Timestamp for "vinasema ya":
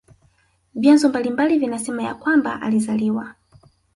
1.59-2.15